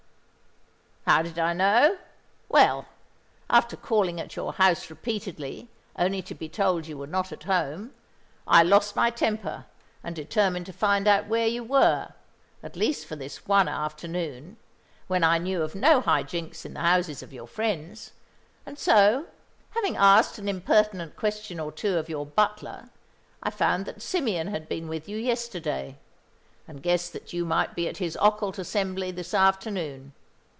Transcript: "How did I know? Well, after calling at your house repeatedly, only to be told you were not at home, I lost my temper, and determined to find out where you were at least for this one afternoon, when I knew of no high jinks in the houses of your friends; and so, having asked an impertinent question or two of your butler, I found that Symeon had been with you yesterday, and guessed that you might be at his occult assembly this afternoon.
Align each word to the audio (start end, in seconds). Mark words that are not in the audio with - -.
"How 1.07 1.23
did 1.23 1.39
I 1.39 1.51
know? 1.51 1.97
Well, 2.47 2.85
after 3.49 3.75
calling 3.75 4.21
at 4.21 4.35
your 4.37 4.53
house 4.53 4.89
repeatedly, 4.89 5.67
only 5.97 6.21
to 6.21 6.35
be 6.35 6.47
told 6.47 6.87
you 6.87 6.97
were 6.97 7.07
not 7.07 7.31
at 7.33 7.43
home, 7.43 7.93
I 8.47 8.63
lost 8.63 8.95
my 8.95 9.09
temper, 9.09 9.65
and 10.03 10.15
determined 10.15 10.67
to 10.67 10.73
find 10.73 11.07
out 11.09 11.27
where 11.27 11.47
you 11.47 11.63
were 11.65 12.13
at 12.63 12.77
least 12.77 13.07
for 13.07 13.17
this 13.17 13.45
one 13.47 13.67
afternoon, 13.67 14.57
when 15.07 15.21
I 15.23 15.37
knew 15.39 15.63
of 15.63 15.73
no 15.75 15.99
high 16.01 16.23
jinks 16.23 16.63
in 16.65 16.75
the 16.75 16.79
houses 16.81 17.21
of 17.21 17.33
your 17.33 17.47
friends; 17.47 18.11
and 18.65 18.77
so, 18.79 19.25
having 19.71 19.97
asked 19.97 20.37
an 20.37 20.47
impertinent 20.47 21.17
question 21.17 21.59
or 21.59 21.71
two 21.73 21.97
of 21.97 22.09
your 22.09 22.25
butler, 22.27 22.89
I 23.43 23.49
found 23.49 23.85
that 23.85 23.99
Symeon 24.03 24.47
had 24.49 24.69
been 24.69 24.87
with 24.87 25.09
you 25.09 25.17
yesterday, 25.17 25.97
and 26.67 26.81
guessed 26.83 27.11
that 27.13 27.33
you 27.33 27.43
might 27.43 27.75
be 27.75 27.89
at 27.89 27.97
his 27.97 28.17
occult 28.21 28.57
assembly 28.59 29.11
this 29.11 29.33
afternoon. 29.33 30.13